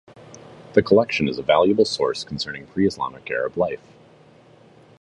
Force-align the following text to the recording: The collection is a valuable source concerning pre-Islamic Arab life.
The 0.73 0.81
collection 0.81 1.27
is 1.27 1.37
a 1.37 1.43
valuable 1.43 1.85
source 1.85 2.23
concerning 2.23 2.65
pre-Islamic 2.65 3.29
Arab 3.29 3.55
life. 3.55 3.83